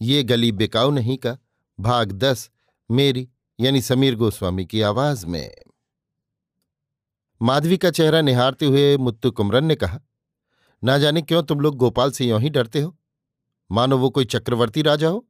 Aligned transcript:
ये 0.00 0.22
गली 0.22 0.52
बिकाऊ 0.52 0.90
नहीं 0.90 1.16
का। 1.16 1.38
भाग 1.80 2.12
दस, 2.12 2.50
मेरी, 2.90 3.28
यानी 3.60 3.82
समीर 3.82 4.14
गोस्वामी 4.14 4.66
की 4.66 4.80
आवाज़ 4.80 5.26
में। 5.26 5.54
माधवी 7.42 7.76
का 7.78 7.90
चेहरा 7.90 8.20
निहारते 8.20 8.66
हुए 8.66 8.96
मुत्तु 8.96 9.30
कुमरन 9.30 9.64
ने 9.64 9.74
कहा, 9.74 10.00
ना 10.84 10.98
जाने 10.98 11.22
क्यों 11.22 11.42
तुम 11.42 11.60
लोग 11.60 11.76
गोपाल 11.76 12.10
से 12.10 12.24
यों 12.24 12.40
ही 12.40 12.50
डरते 12.50 12.80
हो? 12.80 12.98
मानो 13.70 13.98
वो 13.98 14.10
कोई 14.10 14.24
चक्रवर्ती 14.24 14.82
राजा 14.82 15.08
हो? 15.08 15.28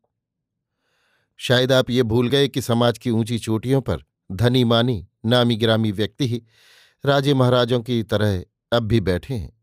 शायद 1.36 1.72
आप 1.72 1.90
ये 1.90 2.02
भूल 2.02 2.28
गए 2.28 2.48
कि 2.48 2.62
समाज 2.62 2.98
की 2.98 3.10
ऊँची 3.10 3.38
चोटियों 3.38 3.80
पर 3.80 4.04
धनी 4.32 4.64
मानी, 4.64 5.08
नामी 5.26 5.56
गिरामी 5.56 5.92
व्यक्ति 5.92 6.28
ही 6.28 6.42
राजे 7.06 7.34
महाराजों 7.34 7.80
की 7.80 8.02
तरह 8.02 8.44
अब 8.72 8.82
भी 8.82 9.00
बैठे 9.00 9.34
हैं। 9.34 9.62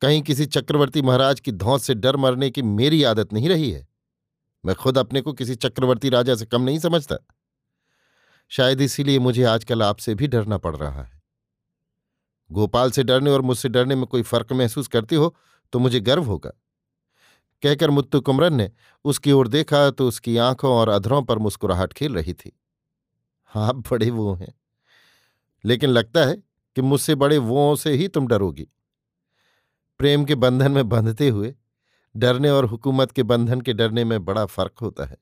कहीं 0.00 0.22
किसी 0.22 0.46
चक्रवर्ती 0.46 1.02
महाराज 1.02 1.40
की 1.40 1.52
धौंस 1.52 1.84
से 1.84 1.94
डर 1.94 2.16
मरने 2.16 2.50
की 2.50 2.62
मेरी 2.62 3.02
आदत 3.02 3.32
नहीं 3.32 3.48
रही 3.48 3.70
है। 3.70 3.93
मैं 4.64 4.76
खुद 4.76 4.98
अपने 4.98 5.20
को 5.20 5.32
किसी 5.32 5.54
चक्रवर्ती 5.54 6.08
राजा 6.08 6.34
से 6.34 6.46
कम 6.46 6.62
नहीं 6.62 6.78
समझता। 6.78 7.16
शायद 8.48 8.80
इसीलिए 8.80 9.18
मुझे 9.18 9.44
आजकल 9.44 9.82
आपसे 9.82 10.14
भी 10.14 10.26
डरना 10.26 10.58
पड़ 10.58 10.76
रहा 10.76 11.02
है। 11.02 11.22
गोपाल 12.52 12.90
से 12.90 13.02
डरने 13.02 13.30
और 13.30 13.42
मुझसे 13.42 13.68
डरने 13.68 13.94
में 13.94 14.06
कोई 14.06 14.22
फ़र्क 14.22 14.52
महसूस 14.52 14.88
करती 14.88 15.16
हो 15.16 15.36
तो 15.72 15.78
मुझे 15.78 16.00
गर्व 16.00 16.24
होगा। 16.24 16.50
कहकर 17.62 17.90
मुत्तु 17.90 18.20
कुमरन 18.20 18.54
ने 18.54 18.72
उसकी 19.04 19.32
ओर 19.32 19.48
देखा 19.48 19.90
तो 19.90 20.08
उसकी 20.08 20.36
आँखों 20.36 20.70
और 20.70 20.88
अधरों 20.88 21.22
पर 21.22 21.38
मुस्कुराहट 21.38 21.92
खेल 21.92 22.14
रही 22.14 22.34
थी। 22.34 22.60
आप 23.54 23.76
बड़े 23.76 24.10
वो 24.10 24.34
हैं। 24.34 24.54
लेकिन 25.64 25.90
लगता 25.90 26.20
है 26.20 26.36
कि 26.76 26.82
मुझसे 26.82 27.14
बड़े 27.14 27.38
वो 27.38 27.76
से 27.76 27.92
ही 27.92 28.08
तुम 28.08 28.26
डरोगी। 28.26 28.68
प्रेम 29.98 30.24
के 30.24 30.34
बंधन 30.34 30.72
में 30.72 30.88
बंधते 30.88 31.28
हुए 31.28 31.54
डरने 32.16 32.50
और 32.50 32.64
हुकूमत 32.64 33.12
के 33.12 33.22
बंधन 33.22 33.60
के 33.60 33.72
डरने 33.72 34.04
में 34.04 34.24
बड़ा 34.24 34.44
फ़र्क 34.46 34.78
होता 34.82 35.04
है। 35.04 35.16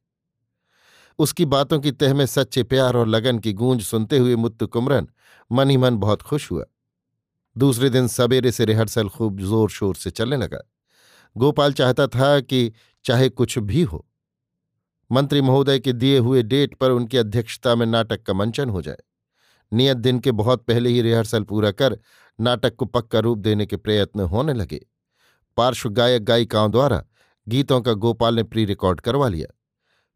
उसकी 1.18 1.44
बातों 1.44 1.80
की 1.80 1.92
तह 1.92 2.14
में 2.14 2.26
सच्चे 2.26 2.62
प्यार 2.62 2.96
और 2.96 3.08
लगन 3.08 3.38
की 3.38 3.52
गूंज 3.52 3.82
सुनते 3.82 4.18
हुए 4.18 4.36
मुत्तु 4.36 4.66
कुमरन 4.66 5.08
मन 5.52 5.70
ही 5.70 5.76
मन 5.76 5.96
बहुत 5.96 6.22
खुश 6.22 6.50
हुआ। 6.50 6.64
दूसरे 7.56 7.90
दिन 7.90 8.08
सवेरे 8.08 8.52
से 8.52 8.64
रिहर्सल 8.64 9.08
खूब 9.08 9.40
ज़ोर 9.40 9.70
शोर 9.70 9.96
से 9.96 10.10
चलने 10.10 10.36
लगा। 10.36 10.58
गोपाल 11.36 11.72
चाहता 11.72 12.06
था 12.06 12.40
कि 12.40 12.72
चाहे 13.04 13.28
कुछ 13.28 13.58
भी 13.58 13.82
हो। 13.82 14.06
मंत्री 15.10 15.40
महोदय 15.40 15.78
के 15.78 15.92
दिए 15.92 16.18
हुए 16.18 16.42
डेट 16.42 16.74
पर 16.74 16.90
उनकी 16.90 17.18
अध्यक्षता 17.18 17.74
में 17.74 17.86
नाटक 17.86 18.22
का 18.22 18.32
मंचन 18.32 18.70
हो 18.70 18.82
जाए। 18.82 19.02
नियत 19.72 19.96
दिन 19.96 20.18
के 20.18 20.32
बहुत 20.32 20.64
पहले 20.64 20.90
ही 20.90 21.02
रिहर्सल 21.02 21.42
पूरा 21.42 21.70
कर 21.70 21.98
नाटक 22.38 22.76
को 22.76 22.84
पक्का 22.84 23.18
रूप 23.18 23.38
देने 23.38 23.66
के 23.66 23.76
प्रयत्न 23.76 24.20
होने 24.20 24.52
लगे। 24.52 24.80
पार्श्व 25.56 25.88
गायक 25.90 26.24
गायिकाओं 26.24 26.70
द्वारा 26.70 27.02
गीतों 27.46 27.80
का 27.80 27.92
गोपाल 27.94 28.34
ने 28.34 28.42
प्री 28.42 28.64
रिकॉर्ड 28.64 29.00
करवा 29.00 29.28
लिया। 29.28 29.46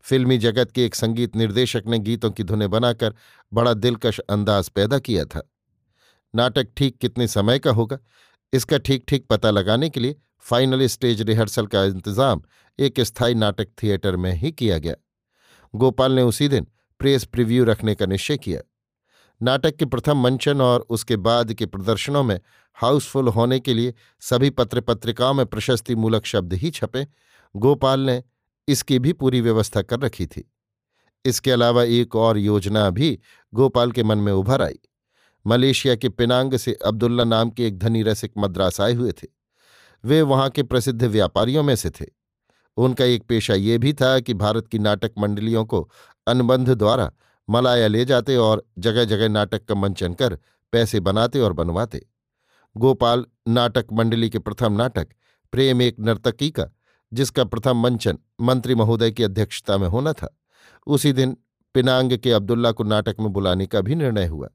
फिल्मी 0.04 0.38
जगत 0.38 0.72
के 0.72 0.84
एक 0.84 0.94
संगीत 0.94 1.36
निर्देशक 1.36 1.82
ने 1.86 1.98
गीतों 1.98 2.30
की 2.30 2.44
धुनें 2.44 2.68
बनाकर 2.70 3.14
बड़ा 3.52 3.72
दिलकश 3.74 4.18
अंदाज 4.20 4.68
पैदा 4.68 4.98
किया 4.98 5.24
था। 5.24 5.42
नाटक 6.34 6.68
ठीक 6.76 6.98
कितने 6.98 7.26
समय 7.28 7.58
का 7.58 7.70
होगा, 7.70 7.98
इसका 8.52 8.78
ठीक 8.78 9.04
ठीक 9.08 9.26
पता 9.26 9.50
लगाने 9.50 9.88
के 9.90 10.00
लिए 10.00 10.16
फाइनल 10.40 10.86
स्टेज 10.86 11.22
रिहर्सल 11.22 11.66
का 11.66 11.84
इंतज़ाम 11.84 12.42
एक 12.78 13.00
स्थायी 13.00 13.34
नाटक 13.34 13.68
थिएटर 13.82 14.16
में 14.16 14.32
ही 14.32 14.52
किया 14.52 14.78
गया। 14.78 14.94
गोपाल 15.74 16.12
ने 16.12 16.22
उसी 16.22 16.48
दिन 16.48 16.66
प्रेस 17.00 17.24
प्रिव्यू 17.24 17.64
रखने 17.64 17.94
का 17.94 18.06
निश्चय 18.06 18.36
किया। 18.36 18.60
नाटक 19.42 19.76
के 19.76 19.84
प्रथम 19.84 20.18
मंचन 20.18 20.60
और 20.60 20.86
उसके 20.90 21.16
बाद 21.16 21.52
के 21.54 21.66
प्रदर्शनों 21.66 22.22
में 22.22 22.40
हाउसफुल 22.74 23.28
होने 23.28 23.60
के 23.60 23.74
लिए 23.74 23.94
सभी 24.20 24.50
पत्र 24.50 24.80
पत्रिकाओं 24.80 25.34
में 25.34 25.46
प्रशस्ति 25.46 25.94
मूलक 25.94 26.26
शब्द 26.26 26.52
ही 26.52 26.70
छपे। 26.70 27.06
गोपाल 27.56 28.00
ने 28.00 28.22
इसकी 28.68 28.98
भी 28.98 29.12
पूरी 29.12 29.40
व्यवस्था 29.40 29.82
कर 29.82 30.00
रखी 30.00 30.26
थी। 30.26 30.52
इसके 31.24 31.50
अलावा 31.50 31.82
एक 31.82 32.16
और 32.16 32.38
योजना 32.38 32.90
भी 32.90 33.18
गोपाल 33.54 33.92
के 33.92 34.02
मन 34.02 34.18
में 34.18 34.32
उभर 34.32 34.62
आई। 34.62 34.78
मलेशिया 35.46 35.96
के 35.96 36.08
पिनांग 36.08 36.54
से 36.56 36.78
अब्दुल्ला 36.86 37.24
नाम 37.24 37.50
के 37.50 37.66
एक 37.66 37.78
धनी 37.78 38.02
रसिक 38.02 38.32
मद्रास 38.38 38.80
आए 38.80 38.92
हुए 38.92 39.12
थे। 39.12 39.26
वे 40.04 40.22
वहाँ 40.22 40.50
के 40.50 40.62
प्रसिद्ध 40.62 41.02
व्यापारियों 41.02 41.62
में 41.62 41.76
से 41.76 41.90
थे। 41.90 42.06
उनका 42.76 43.04
एक 43.04 43.22
पेशा 43.22 43.54
ये 43.54 43.78
भी 43.78 43.92
था 43.92 44.20
कि 44.20 44.34
भारत 44.34 44.68
की 44.68 44.78
नाटक 44.78 45.12
मंडलियों 45.18 45.64
को 45.64 45.90
अनुबंध 46.26 46.70
द्वारा 46.70 47.12
मलाया 47.50 47.86
ले 47.86 48.04
जाते 48.04 48.36
और 48.36 48.66
जगह 48.78 49.04
जगह 49.04 49.28
नाटक 49.28 49.64
का 49.64 49.74
मंचन 49.74 50.14
कर 50.14 50.38
पैसे 50.72 51.00
बनाते 51.00 51.40
और 51.40 51.52
बनवाते। 51.52 52.06
गोपाल 52.76 53.26
नाटक 53.48 53.86
मंडली 53.92 54.30
के 54.30 54.38
प्रथम 54.38 54.72
नाटक, 54.72 55.08
प्रेम 55.52 55.82
एक 55.82 55.96
नर्तकी 56.00 56.50
का, 56.50 56.66
जिसका 57.12 57.44
प्रथम 57.44 57.76
मंचन 57.76 58.18
मंत्री 58.40 58.74
महोदय 58.74 59.10
की 59.10 59.22
अध्यक्षता 59.22 59.78
में 59.78 59.88
होना 59.88 60.12
था। 60.12 60.38
उसी 60.86 61.12
दिन 61.12 61.36
पिनांग 61.74 62.18
के 62.18 62.32
अब्दुल्ला 62.32 62.72
को 62.72 62.84
नाटक 62.84 63.16
में 63.20 63.32
बुलाने 63.32 63.66
का 63.66 63.80
भी 63.80 63.94
निर्णय 63.94 64.26
हुआ। 64.26 64.48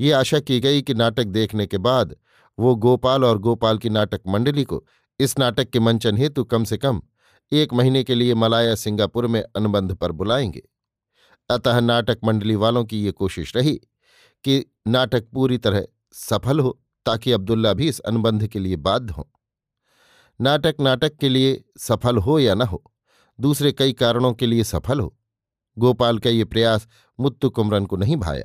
ये 0.00 0.12
आशा 0.12 0.40
की 0.40 0.60
गई 0.60 0.82
कि 0.82 0.94
नाटक 0.94 1.24
देखने 1.24 1.66
के 1.66 1.78
बाद 1.78 2.16
वो 2.58 2.74
गोपाल 2.74 3.24
और 3.24 3.38
गोपाल 3.38 3.78
की 3.78 3.90
नाटक 3.90 4.20
मंडली 4.28 4.64
को 4.64 4.86
इस 5.20 5.38
नाटक 5.38 5.64
के 5.64 5.80
मंचन 5.80 6.16
हेतु 6.16 6.44
कम 6.44 6.64
से 6.64 6.76
कम 6.76 7.02
एक 7.52 7.74
महीने 7.74 8.04
के 8.04 8.14
लिए 8.14 8.34
मलाया 8.34 8.74
सिंगापुर 8.74 9.26
में 9.26 9.44
अनुबंध 9.56 9.94
पर 9.94 10.12
बुलाएँगे। 10.12 10.68
अतः 11.50 11.80
नाटक 11.80 12.18
मंडली 12.24 12.54
वालों 12.54 12.84
की 12.84 13.02
ये 13.04 13.12
कोशिश 13.12 13.56
रही 13.56 13.74
कि 14.44 14.64
नाटक 14.86 15.28
पूरी 15.28 15.58
तरह 15.58 15.86
सफल 16.12 16.60
हो, 16.60 16.80
ताकि 17.06 17.32
अब्दुल्ला 17.32 17.72
भी 17.72 17.88
इस 17.88 18.00
अनुबंध 18.00 18.46
के 18.46 18.58
लिए 18.58 18.76
बाध्य 18.76 19.14
हों। 19.14 19.24
नाटक 20.40 20.76
नाटक 20.80 21.16
के 21.16 21.28
लिए 21.28 21.64
सफल 21.78 22.16
हो 22.16 22.38
या 22.38 22.54
न 22.54 22.62
हो, 22.62 22.92
दूसरे 23.40 23.72
कई 23.72 23.92
कारणों 23.92 24.32
के 24.32 24.46
लिए 24.46 24.64
सफल 24.64 25.00
हो, 25.00 25.16
गोपाल 25.78 26.18
का 26.18 26.30
ये 26.30 26.44
प्रयास 26.44 26.88
मुत्तु 27.20 27.50
कुमरन 27.50 27.86
को 27.86 27.96
नहीं 27.96 28.16
भाया। 28.16 28.44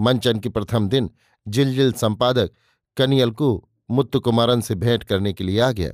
मंचन 0.00 0.38
के 0.38 0.48
प्रथम 0.48 0.88
दिन 0.88 1.10
जिलजिल 1.48 1.92
संपादक 1.92 2.50
कनियल 2.96 3.30
को 3.30 3.68
मुत्तु 3.90 4.20
कुमारन 4.20 4.60
से 4.60 4.74
भेंट 4.74 5.04
करने 5.04 5.32
के 5.32 5.44
लिए 5.44 5.60
आ 5.60 5.70
गया। 5.72 5.90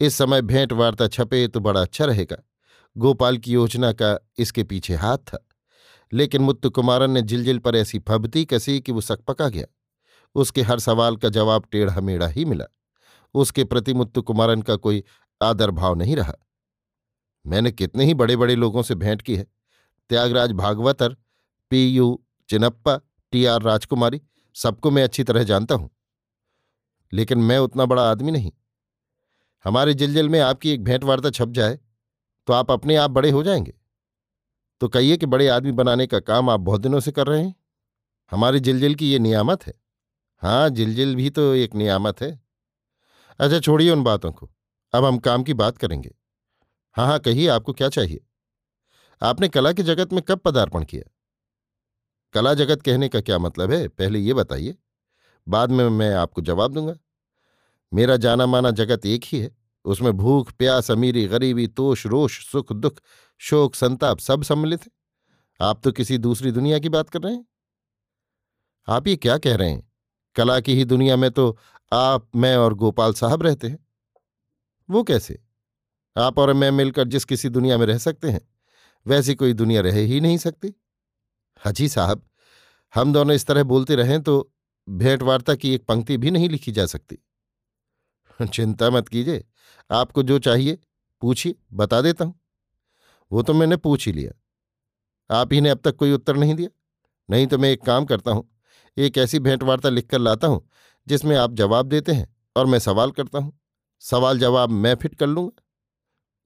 इस 0.00 0.14
समय 0.14 0.42
भेंट 0.42 0.72
वार्ता 0.72 1.08
छपे 1.08 1.48
तो 1.48 1.60
बड़ा 1.60 1.80
अच्छा 1.80 2.04
रहेगा। 2.04 2.36
गोपाल 2.96 3.38
की 3.38 3.52
योजना 3.52 3.92
का 3.92 4.28
इसके 4.38 4.64
पीछे 4.64 4.94
हाथ 4.94 5.18
था। 5.18 5.48
लेकिन 6.12 6.42
मुत्तु 6.42 6.70
कुमारन 6.70 7.10
ने 7.10 7.22
जिलजिल 7.22 7.58
पर 7.58 7.76
ऐसी 7.76 7.98
फबती 7.98 8.44
कसी 8.44 8.80
कि 8.80 8.92
वो 8.92 9.00
सकपका 9.00 9.48
गया। 9.48 9.66
उसके 10.34 10.62
हर 10.62 10.78
सवाल 10.78 11.16
का 11.16 11.28
जवाब 11.28 11.66
टेढ़ा 11.72 12.00
मेढ़ा 12.00 12.26
ही 12.26 12.44
मिला। 12.44 12.64
उसके 13.34 13.64
प्रति 13.64 13.94
मुत्तु 13.94 14.22
कुमारन 14.22 14.62
का 14.62 14.76
कोई 14.76 15.04
आदर 15.42 15.70
भाव 15.70 15.94
नहीं 15.94 16.16
रहा। 16.16 16.34
मैंने 17.46 17.72
कितने 17.72 18.04
ही 18.04 18.14
बड़े 18.14 18.36
बड़े 18.36 18.54
लोगों 18.54 18.82
से 18.82 18.94
भेंट 18.94 19.22
की 19.22 19.36
है। 19.36 19.46
Thyagaraja 20.08 20.52
Bhagavathar, 20.52 21.16
P 21.70 21.88
U 21.88 22.24
Chinnappa, 22.48 23.00
T 23.32 23.44
R 23.44 23.62
Rajakumari, 23.62 24.20
सबको 24.54 24.90
मैं 24.90 25.04
अच्छी 25.04 25.24
तरह 25.24 25.42
जानता 25.42 25.74
हूँ। 25.74 25.90
लेकिन 27.12 27.38
मैं 27.38 27.58
उतना 27.58 27.84
बड़ा 27.84 28.10
आदमी 28.10 28.30
नहीं। 28.30 28.52
हमारे 29.64 29.94
जिलजिल 29.94 30.28
में 30.28 30.40
आपकी 30.40 30.70
एक 30.70 30.84
भेंट 30.84 31.04
वार्ता 31.04 31.30
छप 31.30 31.48
जाए 31.48 31.78
तो 32.46 32.52
आप 32.52 32.70
अपने 32.70 32.96
आप 32.96 33.10
बड़े 33.10 33.30
हो 33.30 33.42
जाएँगे। 33.42 33.74
तो 34.80 34.88
कहिए 34.88 35.16
कि 35.16 35.26
बड़े 35.26 35.48
आदमी 35.48 35.72
बनाने 35.72 36.06
का 36.06 36.20
काम 36.20 36.50
आप 36.50 36.60
बहुत 36.60 36.80
दिनों 36.80 37.00
से 37.00 37.12
कर 37.12 37.26
रहे 37.26 37.44
हैं। 37.44 37.54
हमारी 38.30 38.60
जिलजिल 38.60 38.94
की 38.94 39.12
ये 39.12 39.18
नियामत 39.18 39.66
है। 39.66 39.74
हाँ 40.42 40.70
जिलजिल 40.70 41.16
भी 41.16 41.30
तो 41.30 41.54
एक 41.54 41.74
नियामत 41.74 42.20
है। 42.20 42.40
अच्छा 43.40 43.60
छोड़िए 43.60 43.90
उन 43.90 44.02
बातों 44.02 44.32
को। 44.32 44.50
अब 44.92 45.04
हम 45.04 45.18
काम 45.18 45.42
की 45.42 45.54
बात 45.54 45.78
करेंगे। 45.78 46.14
हाँ 46.92 47.06
हाँ 47.06 47.18
कहिए 47.18 47.48
आपको 47.48 47.72
क्या 47.72 47.88
चाहिए? 47.88 48.26
आपने 49.22 49.48
कला 49.48 49.72
के 49.72 49.82
जगत 49.82 50.12
में 50.12 50.22
कब 50.22 50.38
पदार्पण 50.38 50.84
किया? 50.84 51.10
कला 52.32 52.54
जगत 52.54 52.82
कहने 52.82 53.08
का 53.08 53.20
क्या 53.20 53.38
मतलब 53.38 53.70
है? 53.70 53.88
पहले 53.88 54.18
ये 54.18 54.34
बताइए। 54.34 54.76
बाद 55.48 55.70
में 55.70 55.88
मैं 55.88 56.14
आपको 56.14 56.42
जवाब 56.42 56.72
दूँगा। 56.72 56.94
मेरा 57.94 58.16
जाना 58.16 58.46
माना 58.46 58.70
जगत 58.70 59.06
एक 59.06 59.24
ही 59.24 59.38
है। 59.38 59.56
उसमें 59.84 60.12
भूख, 60.12 60.52
प्यास, 60.52 60.90
अमीरी, 60.90 61.26
गरीबी 61.26 61.66
तोष 61.66 62.06
रोष 62.06 62.46
सुख, 62.46 62.72
दुख, 62.72 63.00
शोक, 63.38 63.74
संताप 63.74 64.18
सब 64.18 64.42
सम्मिलित 64.42 64.82
है। 64.82 64.90
आप 65.60 65.80
तो 65.84 65.92
किसी 65.92 66.18
दूसरी 66.18 66.50
दुनिया 66.52 66.78
की 66.78 66.88
बात 66.88 67.10
कर 67.10 67.20
रहे 67.20 67.34
हैं? 67.34 67.46
आप 68.88 69.06
ये 69.06 69.16
क्या 69.16 69.38
कह 69.38 69.56
रहे 69.56 69.70
हैं? 69.70 69.92
कला 70.34 70.60
की 70.60 70.74
ही 70.74 70.84
दुनिया 70.84 71.16
में 71.16 71.30
तो 71.30 71.58
आप, 71.92 72.28
मैं 72.36 72.56
और 72.56 72.74
गोपाल 72.74 73.12
साहब 73.12 73.42
रहते 73.42 73.68
हैं। 73.68 73.86
वो 74.90 75.02
कैसे? 75.02 75.42
आप 76.16 76.38
और 76.38 76.52
मैं 76.52 76.70
मिलकर 76.70 77.08
जिस 77.08 77.24
किसी 77.24 77.48
दुनिया 77.48 77.78
में 77.78 77.86
रह 77.86 77.98
सकते 77.98 78.30
हैं, 78.30 78.40
वैसी 79.06 79.34
कोई 79.34 79.52
दुनिया 79.52 79.80
रह 79.80 79.98
ही 79.98 80.20
नहीं 80.20 80.38
सकती। 80.38 80.74
हजी 81.66 81.88
साहब, 81.88 82.28
हम 82.94 83.12
दोनों 83.12 83.34
इस 83.34 83.46
तरह 83.46 83.62
बोलते 83.62 83.96
रहें 83.96 84.22
तो 84.22 84.52
भेंटवार्ता 84.88 85.54
की 85.54 85.74
एक 85.74 85.84
पंक्ति 85.84 86.16
भी 86.16 86.30
नहीं 86.30 86.48
लिखी 86.48 86.72
जा 86.72 86.86
सकती। 86.86 87.18
चिंता 88.54 88.90
मत 88.90 89.08
कीजिए, 89.08 89.44
आपको 89.90 90.22
जो 90.22 90.38
चाहिए, 90.38 90.78
पूछिए, 91.22 91.54
बता 91.72 92.00
देता 92.00 92.24
हूँ। 92.24 92.40
वो 93.32 93.42
तो 93.42 93.54
मैंने 93.54 93.76
पूछ 93.76 94.06
ही 94.06 94.12
लिया। 94.12 94.32
आप 95.30 95.52
ही 95.52 95.60
ने 95.60 95.70
अब 95.70 95.80
तक 95.84 95.96
कोई 95.96 96.12
उत्तर 96.12 96.36
नहीं 96.36 96.54
दिया। 96.54 96.68
नहीं 97.28 97.46
तो 97.46 97.58
मैं 97.58 97.70
एक 97.70 97.82
काम 97.82 98.04
करता 98.04 98.30
हूँ, 98.30 98.50
एक 98.98 99.18
ऐसी 99.18 99.38
भेंटवार्ता 99.38 99.88
लिखकर 99.88 100.18
लाता 100.18 100.46
हूँ, 100.46 100.68
जिसमें 101.06 101.36
आप 101.36 101.54
जवाब 101.54 101.86
देते 101.86 102.12
हैं 102.12 102.36
और 102.56 102.66
मैं 102.66 102.78
सवाल 102.78 103.10
करता 103.10 103.38
हूँ। 103.38 103.58
सवाल 104.00 104.38
जवाब 104.38 104.70
मैं 104.70 104.94
फिट 104.94 105.14
कर 105.14 105.26
लूँगा। 105.26 105.62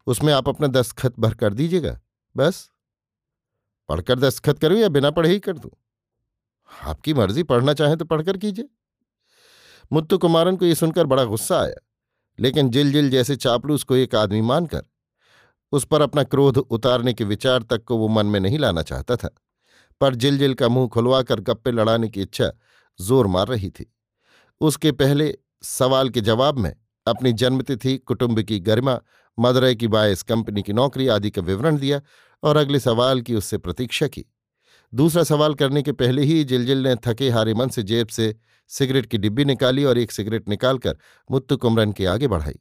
उसमें 0.07 0.33
आप 0.33 0.49
अपना 0.49 0.67
दस्तखत 0.67 1.21
भर 1.21 1.35
कर 1.35 1.55
दीजिएगा, 1.55 2.01
बस। 2.37 2.71
पढ़कर 3.89 4.19
दस्तखत 4.19 4.59
करूँ 4.59 4.79
या 4.79 4.89
बिना 4.89 5.11
पढ़े 5.11 5.29
ही 5.29 5.39
कर 5.41 5.59
दूँ? 5.59 5.71
आपकी 6.83 7.15
मर्ज़ी, 7.15 7.43
पढ़ना 7.43 7.73
चाहें 7.75 7.97
तो 7.97 8.05
पढ़कर 8.05 8.37
कीजिए। 8.37 8.69
मुत्तु 9.91 10.19
कुमारन 10.19 10.57
को 10.57 10.67
यह 10.67 10.75
सुनकर 10.75 11.07
बड़ा 11.07 11.25
गुस्सा 11.25 11.61
आया, 11.61 11.75
लेकिन 12.39 12.71
जिल 12.71 12.93
जिल 12.93 13.11
जैसे 13.11 13.37
चापलूस 13.37 13.83
को 13.85 13.97
एक 13.97 14.15
आदमी 14.15 14.41
मानकर, 14.43 14.83
उस 15.73 15.85
पर 15.85 16.03
अपना 16.03 16.23
क्रोध 16.25 16.59
उतारने 16.59 17.13
के 17.15 17.25
विचार 17.25 17.63
तक 17.63 17.85
को 17.85 17.97
वो 17.97 18.09
मन 18.09 18.27
में 18.27 18.41
नहीं 18.41 18.59
लाना 18.59 18.83
चाहता 18.83 19.17
था, 19.17 19.29
पर 20.01 20.15
जिल 20.15 20.39
जिल 20.39 20.55
का 20.55 20.69
मुँह 20.69 20.89
खुलवाकर 20.89 21.41
गप्पे 21.41 21.71
लड़ाने 21.71 22.09
की 22.09 22.23
इच्छा 22.23 22.51
ज़ोर 22.99 23.27
मार 23.27 23.49
रही 23.49 23.71
थी। 23.71 23.93
उसके 24.61 24.93
पहले 24.93 25.35
सवाल 25.63 26.09
के 26.11 26.21
जवाब 26.21 26.59
में 26.59 26.75
अपनी 27.07 27.33
जन्मतिथि, 27.33 27.97
कुटुंब 27.99 28.41
की 28.43 28.59
गरिमा, 28.61 28.99
मदरई 29.39 29.75
की 29.75 29.89
बायस 29.89 30.23
कंपनी 30.23 30.63
की 30.63 30.73
नौकरी 30.73 31.07
आदि 31.09 31.31
का 31.31 31.43
विवरण 31.43 31.77
दिया 31.79 32.01
और 32.43 32.57
अगले 32.57 32.81
सवाल 32.81 33.21
की 33.21 33.35
उससे 33.35 33.59
प्रतीक्षा 33.59 34.07
की। 34.07 34.25
दूसरा 34.93 35.23
सवाल 35.23 35.55
करने 35.55 35.83
के 35.83 35.93
पहले 35.93 36.23
ही 36.23 36.43
जिलजिल 36.45 36.79
ने 36.79 36.95
थके 36.97 37.29
हारे 37.31 37.55
मन 37.55 37.69
से 37.69 37.83
जेब 37.83 38.09
से 38.09 38.35
सिगरेट 38.69 39.07
की 39.07 39.19
डिब्बी 39.19 39.45
निकाली 39.45 39.85
और 39.85 39.99
एक 39.99 40.13
सिगरेट 40.13 40.49
निकालकर 40.49 40.99
मुत्तु 41.31 41.57
कुमरन 41.57 41.93
के 41.93 42.07
आगे 42.07 42.29
बढ़ाई। 42.29 42.59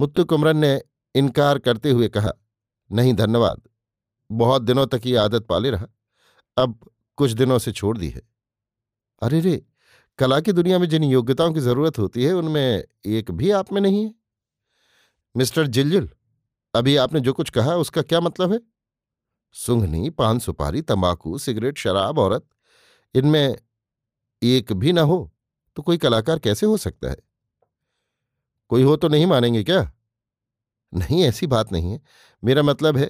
मुत्तु 0.00 0.24
कुमरन 0.24 0.56
ने 0.56 0.82
इनकार 1.14 1.58
करते 1.58 1.90
हुए 1.90 2.08
कहा, 2.08 2.32
नहीं, 2.92 3.14
धन्यवाद। 3.14 3.62
बहुत 4.32 4.62
दिनों 4.62 4.86
तक 4.86 5.00
ये 5.06 5.16
आदत 5.16 5.46
पाले 5.46 5.70
रहा। 5.70 5.86
अब 6.58 6.90
कुछ 7.16 7.30
दिनों 7.30 7.58
से 7.58 7.72
छोड़ 7.72 7.98
दी 7.98 8.08
है। 8.08 8.22
अरे 9.22 9.40
रे! 9.40 9.66
कला 10.18 10.40
की 10.40 10.52
दुनिया 10.52 10.78
में 10.78 10.88
जिन 10.88 11.04
योग्यताओं 11.04 11.52
की 11.52 11.60
ज़रूरत 11.60 11.98
होती 11.98 12.24
है, 12.24 12.32
उनमें 12.32 12.84
एक 13.04 13.30
भी 13.30 13.50
आप 13.50 13.72
में 13.72 13.80
नहीं 13.80 14.04
है? 14.04 14.14
मिस्टर 15.36 15.66
जिलजुल, 15.66 16.10
अभी 16.74 16.96
आपने 16.96 17.20
जो 17.20 17.32
कुछ 17.32 17.50
कहा, 17.50 17.76
उसका 17.76 18.02
क्या 18.02 18.20
मतलब 18.20 18.52
है? 18.52 18.60
सुंघनी, 19.52 20.10
पान 20.10 20.38
सुपारी, 20.38 20.82
तंबाकू, 20.82 21.38
सिगरेट, 21.38 21.78
शराब, 21.78 22.18
औरत, 22.18 22.46
इनमें 23.14 23.56
एक 24.42 24.72
भी 24.72 24.92
ना 24.92 25.00
हो 25.00 25.34
तो 25.76 25.82
कोई 25.82 25.98
कलाकार 25.98 26.38
कैसे 26.38 26.66
हो 26.66 26.76
सकता 26.76 27.10
है? 27.10 27.16
कोई 28.68 28.82
हो 28.82 28.96
तो 28.96 29.08
नहीं 29.08 29.26
मानेंगे 29.26 29.64
क्या? 29.64 29.92
नहीं, 30.94 31.22
ऐसी 31.22 31.46
बात 31.46 31.72
नहीं 31.72 31.92
है। 31.92 32.00
मेरा 32.44 32.62
मतलब 32.62 32.96
है, 32.96 33.06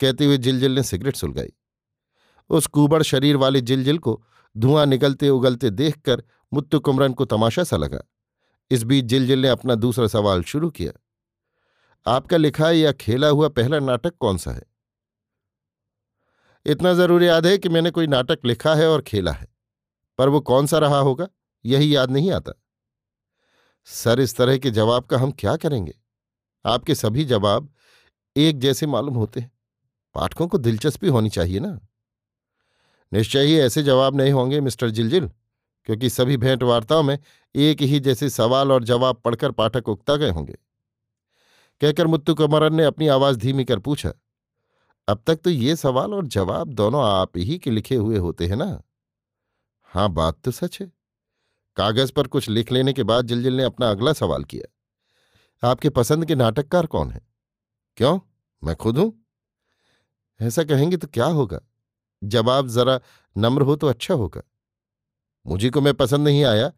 कहते 0.00 0.24
हुए 0.24 0.38
जिलजिल 0.38 0.72
ने 0.72 0.82
सिगरेट 0.82 1.16
सुलगाई। 1.16 1.52
उस 2.50 2.66
कुबड़ 2.66 3.02
शरीर 3.02 3.36
वाले 3.36 3.60
जिलजिल 3.60 3.98
को 3.98 4.24
धुआँ 4.56 4.86
निकलते 4.86 5.28
उगलते 5.28 5.70
देखकर 5.70 6.22
मुत्तु 6.52 6.80
कुमरन 6.80 7.12
को 7.12 7.24
तमाशा 7.24 7.64
सा 7.64 7.76
लगा। 7.76 8.00
इस 8.70 8.82
बीच 8.82 9.04
जिलजिल 9.04 9.38
ने 9.38 9.48
अपना 9.48 9.74
दूसरा 9.74 10.06
सवाल 10.06 10.42
शुरू 10.42 10.70
किया। 10.70 10.92
आपका 12.06 12.36
लिखा 12.36 12.70
या 12.70 12.92
खेला 12.92 13.28
हुआ 13.28 13.48
पहला 13.48 13.78
नाटक 13.78 14.16
कौन 14.20 14.38
सा 14.38 14.50
है? 14.50 14.62
इतना 16.66 16.94
ज़रूर 16.94 17.22
याद 17.22 17.46
है 17.46 17.58
कि 17.58 17.68
मैंने 17.68 17.90
कोई 17.90 18.06
नाटक 18.06 18.38
लिखा 18.44 18.74
है 18.74 18.88
और 18.88 19.02
खेला 19.02 19.32
है। 19.32 19.51
पर 20.18 20.28
वो 20.28 20.40
कौन 20.40 20.66
सा 20.66 20.78
रहा 20.78 20.98
होगा, 20.98 21.28
यही 21.64 21.94
याद 21.96 22.10
नहीं 22.10 22.30
आता। 22.32 22.52
सर, 23.88 24.20
इस 24.20 24.36
तरह 24.36 24.58
के 24.58 24.70
जवाब 24.70 25.04
का 25.04 25.18
हम 25.18 25.30
क्या 25.30 25.56
करेंगे? 25.56 25.94
आपके 26.64 26.94
सभी 26.94 27.24
जवाब 27.24 27.72
एक 28.36 28.58
जैसे 28.58 28.86
मालूम 28.86 29.14
होते 29.14 29.40
हैं। 29.40 29.50
पाठकों 30.14 30.46
को 30.48 30.58
दिलचस्पी 30.58 31.08
होनी 31.08 31.30
चाहिए 31.30 31.60
ना। 31.60 31.78
निश्चय 33.12 33.44
ही 33.44 33.58
ऐसे 33.58 33.82
जवाब 33.82 34.16
नहीं 34.16 34.32
होंगे, 34.32 34.60
मिस्टर 34.60 34.90
जिलजिल, 34.90 35.30
क्योंकि 35.86 36.10
सभी 36.10 36.36
भेंट 36.36 36.62
वार्ताओं 36.62 37.02
में 37.02 37.18
एक 37.54 37.82
ही 37.82 38.00
जैसे 38.00 38.28
सवाल 38.30 38.72
और 38.72 38.84
जवाब 38.84 39.20
पढ़कर 39.24 39.50
पाठक 39.50 39.88
उगता 39.88 40.16
गए 40.16 40.30
होंगे। 40.30 40.56
कहकर 41.80 42.06
मुत्तु 42.06 42.34
कमरन 42.34 42.74
ने 42.74 42.84
अपनी 42.84 43.08
आवाज़ 43.08 43.38
धीमी 43.38 43.64
कर 43.64 43.78
पूछा, 43.78 44.12
अब 45.08 45.22
तक 45.26 45.36
तो 45.36 45.50
ये 45.50 45.76
सवाल 45.76 46.14
और 46.14 46.26
जवाब 46.26 46.72
दोनों 46.72 47.04
आप 47.04 47.36
ही 47.38 47.58
के 47.58 47.70
लिखे 47.70 47.94
हुए 47.94 48.18
होते 48.18 48.46
हैं 48.46 48.56
ना? 48.56 48.82
हाँ, 49.94 50.08
बात 50.08 50.40
तो 50.44 50.50
सच 50.50 50.80
है। 50.80 50.92
कागज़ 51.76 52.12
पर 52.12 52.26
कुछ 52.26 52.48
लिख 52.48 52.72
लेने 52.72 52.92
के 52.92 53.02
बाद 53.02 53.26
जिलजिल 53.26 53.54
ने 53.54 53.62
अपना 53.62 53.90
अगला 53.90 54.12
सवाल 54.12 54.44
किया। 54.44 55.68
आपके 55.68 55.90
पसंद 55.90 56.26
के 56.26 56.34
नाटककार 56.34 56.86
कौन 56.86 57.10
है? 57.10 57.20
क्यों? 57.96 58.20
मैं 58.64 58.76
खुद 58.76 58.98
हूँ। 58.98 59.26
ऐसा 60.40 60.64
कहेंगे 60.64 60.96
तो 60.96 61.06
क्या 61.06 61.24
होगा? 61.24 61.60
जवाब 62.24 62.68
जरा 62.68 63.00
नम्र 63.38 63.62
हो 63.62 63.76
तो 63.76 63.86
अच्छा 63.86 64.14
होगा। 64.14 64.42
मुझे 65.46 65.70
को 65.70 65.80
मैं 65.80 65.94
पसंद 65.94 66.28
नहीं 66.28 66.44
आया 66.44 66.72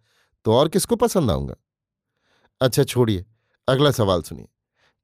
तो 0.45 0.53
और 0.53 0.69
किसको 0.69 0.97
पसंद 0.97 1.31
आऊँगा? 1.31 1.55
अच्छा 2.61 2.85
छोड़िए। 2.85 3.27
अगला 3.69 3.91
सवाल 3.91 4.23
सुनिए। 4.23 4.49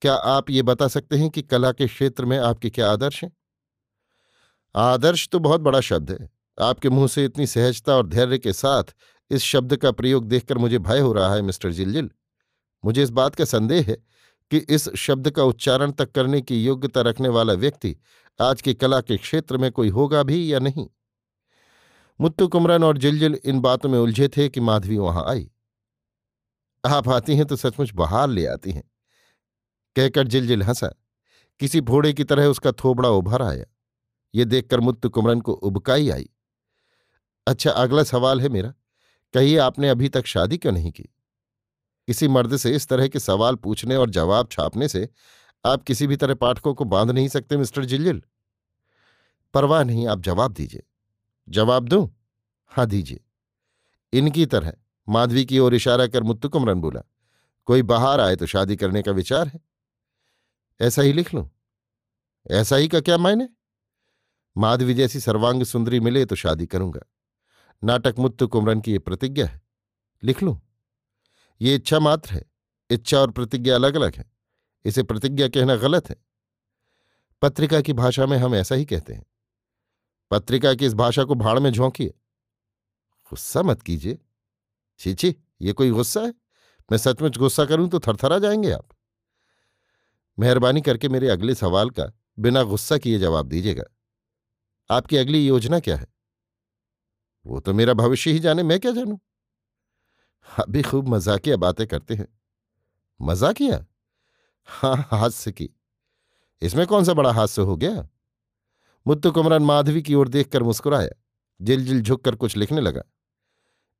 क्या 0.02 0.14
आप 0.14 0.50
ये 0.50 0.62
बता 0.62 0.88
सकते 0.88 1.16
हैं 1.16 1.30
कि 1.30 1.42
कला 1.42 1.72
के 1.72 1.86
क्षेत्र 1.86 2.24
में 2.24 2.38
आपके 2.38 2.70
क्या 2.70 2.92
आदर्श 2.92 3.24
हैं? 3.24 3.32
आदर्श 4.74 5.28
तो 5.28 5.38
बहुत 5.38 5.60
बड़ा 5.60 5.80
शब्द 5.80 6.10
है। 6.10 6.39
आपके 6.60 6.88
मुँह 6.88 7.08
से 7.08 7.24
इतनी 7.24 7.46
सहजता 7.46 7.94
और 7.94 8.06
धैर्य 8.06 8.38
के 8.38 8.52
साथ 8.52 8.84
इस 9.30 9.42
शब्द 9.42 9.76
का 9.76 9.90
प्रयोग 9.90 10.24
देखकर 10.24 10.58
मुझे 10.58 10.78
भय 10.78 11.00
हो 11.00 11.12
रहा 11.12 11.34
है, 11.34 11.42
मिस्टर 11.42 11.72
जिलजिल। 11.72 12.10
मुझे 12.84 13.02
इस 13.02 13.10
बात 13.10 13.34
का 13.34 13.44
संदेह 13.44 13.86
है 13.88 13.96
कि 14.50 14.56
इस 14.56 14.88
शब्द 14.96 15.30
का 15.30 15.44
उच्चारण 15.44 15.92
तक 15.92 16.12
करने 16.12 16.40
की 16.40 16.64
योग्यता 16.64 17.00
रखने 17.00 17.28
वाला 17.28 17.52
व्यक्ति 17.52 17.96
आज 18.40 18.62
की 18.62 18.74
कला 18.74 19.00
के 19.00 19.16
क्षेत्र 19.16 19.58
में 19.58 19.72
कोई 19.72 19.88
होगा 19.88 20.22
भी 20.22 20.52
या 20.52 20.58
नहीं? 20.58 20.88
मुत्तु 22.20 22.48
कुमरन 22.48 22.84
और 22.84 22.98
जिलजिल 22.98 23.40
इन 23.44 23.60
बातों 23.60 23.88
में 23.88 23.98
उलझे 23.98 24.28
थे 24.28 24.48
कि 24.48 24.60
माधवी 24.60 24.98
वहाँ 24.98 25.24
आई। 25.28 25.50
आप 26.86 27.08
आती 27.08 27.36
हैं 27.36 27.46
तो 27.46 27.56
सचमुच 27.56 27.92
बहार 27.94 28.28
ले 28.28 28.46
आती 28.46 28.72
हैं। 28.72 28.90
कहकर 29.96 30.26
जिलजिल 30.26 30.62
हंसा। 30.62 30.94
किसी 31.60 31.80
भोड़े 31.80 32.12
की 32.12 32.24
तरह 32.24 32.46
उसका 32.46 32.72
थोबड़ा 32.72 33.08
उभर 33.08 33.42
आया। 33.42 33.64
ये 34.34 34.44
देखकर 34.44 34.80
मुत्तु 34.80 35.10
कुमरन 35.10 35.40
को 35.40 35.52
उबकाई 35.52 36.10
आई। 36.10 36.30
अच्छा 37.46 37.70
अगला 37.70 38.02
सवाल 38.02 38.40
है 38.40 38.48
मेरा। 38.48 38.74
कहिए 39.34 39.58
आपने 39.58 39.88
अभी 39.88 40.08
तक 40.08 40.26
शादी 40.26 40.58
क्यों 40.58 40.72
नहीं 40.72 40.92
की? 40.92 41.02
किसी 42.06 42.28
मर्द 42.28 42.56
से 42.56 42.74
इस 42.74 42.88
तरह 42.88 43.08
के 43.08 43.20
सवाल 43.20 43.54
पूछने 43.54 43.96
और 43.96 44.10
जवाब 44.10 44.48
छापने 44.52 44.88
से 44.88 45.08
आप 45.66 45.82
किसी 45.82 46.06
भी 46.06 46.16
तरह 46.16 46.34
पाठकों 46.34 46.74
को 46.74 46.84
बाँध 46.84 47.10
नहीं 47.10 47.28
सकते, 47.28 47.56
मिस्टर 47.56 47.84
जिलजिल। 47.84 48.22
परवाह 49.54 49.84
नहीं, 49.84 50.06
आप 50.06 50.20
जवाब 50.20 50.52
दीजिए। 50.52 50.82
जवाब 51.48 51.88
दूँ? 51.88 52.16
हाँ 52.66 52.86
दीजिए। 52.86 53.20
इनकी 54.12 54.46
तरह, 54.46 54.72
माधवी 55.08 55.44
की 55.44 55.58
ओर 55.58 55.74
इशारा 55.74 56.06
कर 56.06 56.22
मुत्तु 56.22 56.48
कुमरन 56.48 56.80
बोला, 56.80 57.02
कोई 57.66 57.82
बाहर 57.82 58.20
आए 58.20 58.36
तो 58.36 58.46
शादी 58.46 58.76
करने 58.76 59.02
का 59.02 59.12
विचार 59.12 59.48
है? 59.48 59.60
ऐसा 60.80 61.02
ही 61.02 61.12
लिख 61.12 61.34
लूँ। 61.34 61.50
ऐसा 62.50 62.76
ही 62.76 62.88
का 62.88 63.00
क्या 63.00 63.18
मायने? 63.18 63.48
माधवी 64.56 64.94
जैसी 64.94 65.20
सर्वांग 65.20 65.62
सुंदरी 65.62 66.00
मिले 66.00 66.24
तो 66.24 66.36
शादी 66.36 66.66
करूँगा। 66.66 67.00
नाटक 67.84 68.14
मुत्तु 68.18 68.48
कुमरन 68.48 68.80
की 68.80 68.92
ये 68.92 68.98
प्रतिज्ञा 68.98 69.46
है। 69.46 69.62
लिख 70.22 70.42
लूँ? 70.42 70.60
ये 71.60 71.74
इच्छा 71.74 71.98
मात्र 71.98 72.30
है। 72.30 72.50
इच्छा 72.90 73.18
और 73.18 73.30
प्रतिज्ञा 73.30 73.74
अलग 73.74 73.94
अलग 73.94 74.16
है। 74.16 74.32
इसे 74.84 75.02
प्रतिज्ञा 75.02 75.48
कहना 75.48 75.76
गलत 75.76 76.10
है। 76.10 76.16
पत्रिका 77.42 77.80
की 77.80 77.92
भाषा 77.92 78.26
में 78.26 78.38
हम 78.38 78.54
ऐसा 78.54 78.74
ही 78.74 78.84
कहते 78.84 79.12
हैं। 79.12 79.26
पत्रिका 80.30 80.74
की 80.74 80.86
इस 80.86 80.94
भाषा 80.94 81.24
को 81.24 81.34
भाड़ 81.34 81.58
में 81.58 81.70
झोंकिए। 81.70 82.08
गुस्सा 83.30 83.62
मत 83.62 83.82
कीजिए। 83.82 84.18
छी 84.98 85.14
छी, 85.14 85.36
ये 85.60 85.72
कोई 85.72 85.90
गुस्सा 85.90 86.20
है? 86.20 86.34
मैं 86.92 86.98
सचमुच 86.98 87.38
गुस्सा 87.38 87.64
करूँ 87.64 87.88
तो 87.88 88.00
थरथरा 88.00 88.38
जाएँगे 88.38 88.72
आप। 88.72 88.88
मेहरबानी 90.38 90.82
करके 90.82 91.08
मेरे 91.08 91.28
अगले 91.28 91.54
सवाल 91.54 91.90
का 91.90 92.12
बिना 92.38 92.62
गुस्सा 92.62 92.98
किए 92.98 93.18
जवाब 93.18 93.46
दीजिएगा। 93.46 93.84
आपकी 94.90 95.16
अगली 95.16 95.46
योजना 95.46 95.80
क्या 95.80 95.96
है? 95.96 96.19
वो 97.46 97.60
तो 97.60 97.72
मेरा 97.74 97.94
भविष्य 97.94 98.30
ही 98.32 98.38
जाने 98.38 98.62
मैं 98.62 98.80
क्या 98.80 98.92
जानू? 98.92 99.20
अभी 100.58 100.82
खूब 100.82 101.08
मजाकिया 101.08 101.56
बातें 101.56 101.86
करते 101.86 102.14
हैं। 102.14 102.28
मजाकिया? 103.20 103.86
हाँ 104.66 105.08
हास्य 105.10 105.52
की। 105.52 105.68
इसमें 106.62 106.86
कौन 106.86 107.04
सा 107.04 107.14
बड़ा 107.14 107.32
हास्य 107.32 107.62
हो 107.62 107.76
गया? 107.76 108.08
मुत्तु 109.06 109.30
कुमरन 109.32 109.62
माधवी 109.62 110.02
की 110.02 110.14
ओर 110.14 110.28
देखकर 110.28 110.62
मुस्कुराया 110.62 111.10
जिल 111.60 111.84
जिल 111.84 112.02
झुककर 112.02 112.34
कुछ 112.34 112.56
लिखने 112.56 112.80
लगा। 112.80 113.02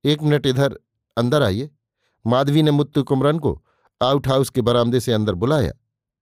एक 0.05 0.23
मिनट 0.23 0.47
इधर, 0.47 0.79
अंदर 1.17 1.43
आइए। 1.43 1.71
माधवी 2.27 2.63
ने 2.63 2.71
मुत्तु 2.71 3.03
कुमरन 3.03 3.39
को 3.39 3.65
आउट 4.01 4.29
हाउस 4.29 4.51
के 4.51 4.61
बरामदे 4.61 5.01
से 5.01 5.13
अंदर 5.13 5.35
बुलाया 5.35 5.73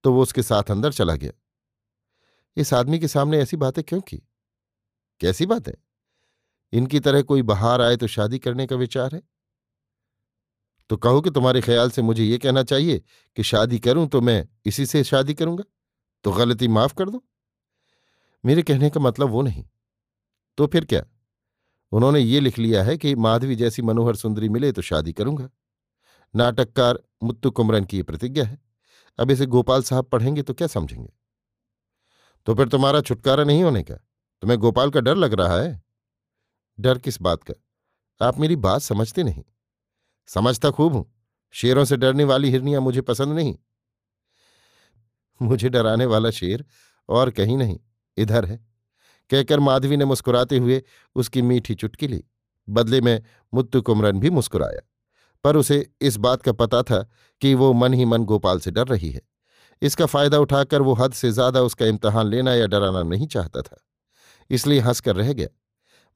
तो 0.04 0.12
वो 0.12 0.22
उसके 0.22 0.42
साथ 0.42 0.70
अंदर 0.70 0.92
चला 0.92 1.16
गया। 1.16 1.32
इस 2.56 2.74
आदमी 2.74 2.98
के 2.98 3.08
सामने 3.08 3.38
ऐसी 3.38 3.56
बातें 3.56 3.84
क्यों 3.84 4.00
की? 4.00 4.22
कैसी 5.20 5.46
बात? 5.46 5.68
इनकी 6.72 7.00
तरह 7.00 7.22
कोई 7.22 7.42
बाहर 7.42 7.80
आए 7.80 7.96
तो 7.96 8.06
शादी 8.06 8.38
करने 8.38 8.66
का 8.66 8.76
विचार 8.76 9.14
है? 9.14 9.22
तो 10.88 10.96
कहो 10.96 11.20
कि 11.20 11.30
तुम्हारे 11.30 11.60
ख्याल 11.60 11.90
से 11.90 12.02
मुझे 12.02 12.24
ये 12.24 12.38
कहना 12.38 12.62
चाहिए 12.62 13.02
कि 13.36 13.42
शादी 13.42 13.78
करूँ 13.78 14.08
तो 14.08 14.20
मैं 14.20 14.48
इसी 14.64 14.86
से 14.86 15.04
शादी 15.04 15.34
करूँगा? 15.34 15.64
तो 16.24 16.32
गलती 16.32 16.68
माफ़ 16.68 16.94
कर 16.94 17.10
दो। 17.10 17.24
मेरे 18.44 18.62
कहने 18.62 18.90
का 18.90 19.00
मतलब 19.00 19.28
वो 19.28 19.42
नहीं। 19.42 19.64
तो 20.56 20.66
फिर 20.66 20.84
क्या? 20.84 21.04
उन्होंने 21.92 22.20
ये 22.20 22.40
लिख 22.40 22.58
लिया 22.58 22.84
है 22.84 22.96
कि 22.96 23.14
माधवी 23.14 23.56
जैसी 23.56 23.82
मनोहर 23.82 24.16
सुंदरी 24.16 24.48
मिले 24.48 24.72
तो 24.72 24.82
शादी 24.82 25.12
करूँगा। 25.12 25.50
नाटककार 26.36 27.02
मुत्तु 27.22 27.50
कुमरन 27.50 27.84
की 27.84 27.96
ये 27.96 28.02
प्रतिज्ञा 28.02 28.44
है। 28.44 28.62
अब 29.18 29.30
इसे 29.30 29.46
गोपाल 29.46 29.82
साहब 29.82 30.04
पढ़ेंगे 30.04 30.42
तो 30.42 30.54
क्या 30.54 30.66
समझेंगे? 30.66 31.12
तो 32.46 32.54
फिर 32.54 32.68
तुम्हारा 32.68 33.00
छुटकारा 33.00 33.44
नहीं 33.44 33.62
होने 33.62 33.82
का? 33.82 33.94
तुम्हें 34.42 34.60
गोपाल 34.60 34.90
का 34.90 35.00
डर 35.00 35.16
लग 35.16 35.32
रहा 35.32 35.60
है? 35.60 35.87
डर 36.80 36.98
किस 36.98 37.22
बात 37.22 37.42
का? 37.42 37.54
आप 38.26 38.38
मेरी 38.38 38.56
बात 38.56 38.80
समझते 38.80 39.22
नहीं। 39.22 39.44
समझता 40.26 40.70
खूब 40.70 40.92
हूँ। 40.92 41.14
शेरों 41.50 41.84
से 41.84 41.96
डरने 41.96 42.24
वाली 42.24 42.50
हिरनियाँ 42.50 42.80
मुझे 42.80 43.00
पसंद 43.00 43.32
नहीं। 43.32 43.56
मुझे 45.42 45.68
डराने 45.68 46.06
वाला 46.06 46.30
शेर 46.30 46.64
और 47.08 47.30
कहीं 47.30 47.56
नहीं, 47.56 47.78
इधर 48.16 48.44
है। 48.44 48.66
कहकर 49.30 49.60
माधवी 49.60 49.96
ने 49.96 50.04
मुस्कुराते 50.04 50.58
हुए 50.58 50.82
उसकी 51.14 51.42
मीठी 51.42 51.74
चुटकी 51.74 52.08
ली। 52.08 52.24
बदले 52.68 53.00
में 53.00 53.22
मुत्तु 53.54 53.82
कुमरन 53.82 54.20
भी 54.20 54.30
मुस्कुराया। 54.30 54.80
पर 55.44 55.56
उसे 55.56 55.90
इस 56.00 56.16
बात 56.16 56.42
का 56.42 56.52
पता 56.52 56.82
था 56.82 57.10
कि 57.40 57.54
वो 57.54 57.72
मन 57.72 57.94
ही 57.94 58.04
मन 58.04 58.24
गोपाल 58.24 58.60
से 58.60 58.70
डर 58.70 58.86
रही 58.86 59.10
है। 59.10 59.20
इसका 59.82 60.06
फ़ायदा 60.06 60.38
उठाकर 60.38 60.82
वो 60.82 60.94
हद 60.94 61.12
से 61.12 61.30
ज़्यादा 61.30 61.62
उसका 61.62 61.86
इम्तहान 61.86 62.26
लेना 62.26 62.54
या 62.54 62.66
डराना 62.66 63.02
नहीं 63.02 63.26
चाहता 63.26 63.62
था। 63.62 63.84
इसलिए 64.50 64.80
हंसकर 64.80 65.16
रह 65.16 65.32
गया। 65.32 65.48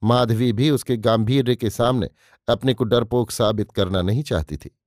माधवी 0.03 0.53
भी 0.53 0.69
उसके 0.69 0.97
गांधीर्य 0.97 1.55
के 1.55 1.69
सामने 1.69 2.09
अपने 2.47 2.73
को 2.73 2.83
डरपोक 2.83 3.31
साबित 3.31 3.71
करना 3.71 4.01
नहीं 4.01 4.23
चाहती 4.23 4.57
थी। 4.57 4.79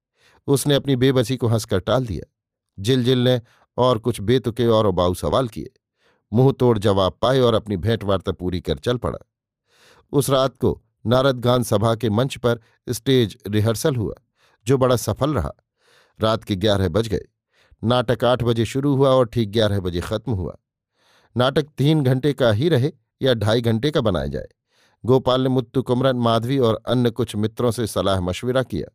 उसने 0.46 0.75
अपनी 0.75 0.96
बेबसी 0.96 1.37
को 1.37 1.46
हंसकर 1.46 1.80
टाल 1.80 2.06
दिया। 2.06 2.32
जिल 2.78 3.25
ने 3.25 3.42
और 3.76 3.99
कुछ 3.99 4.20
बेतुके 4.20 4.66
और 4.66 4.87
उबाऊ 4.87 5.14
सवाल 5.14 5.49
किए। 5.49 5.70
मुँह 6.32 6.52
तोड़ 6.52 6.78
जवाब 6.78 7.18
पाए 7.23 7.40
और 7.40 7.54
अपनी 7.54 7.76
भेंटवार्ता 7.76 8.32
पूरी 8.32 8.61
कर 8.61 8.78
चल 8.78 8.96
पड़ा। 8.96 9.18
उस 10.12 10.30
रात 10.30 10.56
को 10.56 10.82
नारद 11.06 11.40
गान 11.40 11.62
सभा 11.62 11.94
के 11.94 12.11
मंच 12.11 12.37
पर 12.38 12.61
स्टेज 12.88 13.38
रिहर्सल 13.46 13.96
हुआ, 13.96 14.14
जो 14.66 14.78
बड़ा 14.78 14.96
सफल 14.96 15.35
रहा। 15.35 15.52
रात 16.20 16.44
के 16.44 16.56
ग्यारह 16.56 16.88
बज 16.88 17.08
गए। 17.08 17.25
नाटक 17.85 18.25
आठ 18.25 18.42
बजे 18.42 18.64
शुरू 18.64 18.96
हुआ 18.96 19.08
और 19.11 19.26
ठीक 19.26 19.50
ग्यारह 19.50 19.80
बजे 19.80 20.00
खत्म 20.00 20.32
हुआ। 20.32 20.56
नाटक 21.37 21.62
तीन 21.62 22.02
घंटे 22.02 22.32
का 22.32 22.52
ही 22.52 22.68
रहे 22.68 22.92
या 23.23 23.35
ढाई 23.35 23.61
घंटे 23.61 23.90
का 23.90 24.00
बनाया 24.00 24.26
जाए। 24.26 24.49
गोपाल 25.05 25.41
ने 25.41 25.49
मुत्तु 25.49 25.83
कुमरन 25.83 26.17
माधवी 26.17 26.59
और 26.59 26.83
अन्य 26.88 27.11
कुछ 27.11 27.37
मित्रों 27.37 27.71
से 27.71 27.87
सलाह 27.87 28.21
मशविरा 28.21 28.62
किया। 28.62 28.88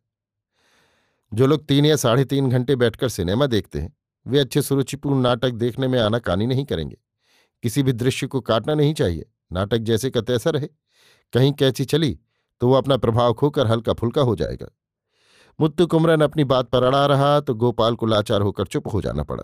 जो 1.32 1.46
लोग 1.46 1.66
तीन 1.66 1.84
या 1.84 1.96
साढ़े 1.96 2.24
तीन 2.24 2.50
घंटे 2.50 2.76
बैठकर 2.76 3.08
सिनेमा 3.08 3.46
देखते 3.46 3.80
हैं, 3.80 3.96
वे 4.26 4.38
अच्छे 4.38 4.62
सुरुचिपूर्ण 4.62 5.20
नाटक 5.20 5.50
देखने 5.50 5.88
में 5.88 5.98
आना 6.00 6.18
कानी 6.18 6.46
नहीं 6.46 6.64
करेंगे। 6.64 6.96
किसी 7.62 7.82
भी 7.82 7.92
दृश्य 7.92 8.26
को 8.26 8.40
काटना 8.40 8.74
नहीं 8.74 8.94
चाहिए, 8.94 9.26
नाटक 9.52 9.78
जैसे 9.78 10.10
का 10.10 10.20
तैसा 10.20 10.50
रहे। 10.50 10.68
कहीं 11.32 11.52
कैची 11.52 11.84
चली 11.84 12.18
तो 12.60 12.68
वो 12.68 12.74
अपना 12.74 12.96
प्रभाव 12.96 13.34
खोकर 13.34 13.66
हल्का 13.66 13.92
फुल्का 13.92 14.22
हो 14.22 14.36
जाएगा। 14.36 14.66
मुत्तु 15.60 15.86
कुमरन 15.86 16.20
अपनी 16.20 16.44
बात 16.44 16.68
पर 16.68 16.82
अड़ा 16.82 17.06
रहा 17.06 17.40
तो 17.40 17.54
गोपाल 17.54 17.94
को 17.94 18.06
लाचार 18.06 18.42
होकर 18.42 18.66
चुप 18.66 18.92
हो 18.92 19.00
जाना 19.02 19.22
पड़ा। 19.22 19.42